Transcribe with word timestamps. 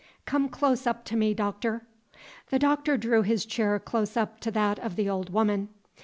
Come 0.25 0.49
close 0.49 0.87
up 0.87 1.05
to 1.05 1.15
me, 1.15 1.35
Doctor!" 1.35 1.83
The 2.49 2.57
Doctor 2.57 2.97
drew 2.97 3.21
his 3.21 3.45
chair 3.45 3.77
close 3.77 4.17
up 4.17 4.39
to 4.39 4.49
that 4.49 4.79
of 4.79 4.95
the 4.95 5.07
old 5.07 5.31
woman. 5.31 5.69